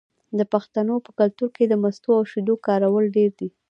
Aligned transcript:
د 0.37 0.39
پښتنو 0.53 0.95
په 1.05 1.11
کلتور 1.19 1.49
کې 1.57 1.63
د 1.67 1.73
مستو 1.83 2.09
او 2.19 2.23
شیدو 2.31 2.55
کارول 2.67 3.05
ډیر 3.17 3.31
دي. 3.39 3.49